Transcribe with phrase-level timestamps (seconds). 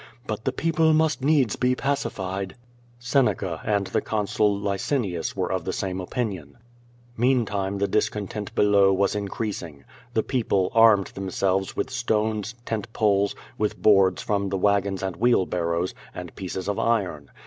[0.25, 2.55] But the people must needs be pacified."
[2.97, 6.57] Seneca and the consul Licinius were of the same opinion.
[7.15, 9.85] Meantime the discontent below was increasing.
[10.15, 15.93] The people armed themselves with stones, tent poles, with boards from the wagons and wheelbarrows,
[16.15, 17.29] and pieces of iron.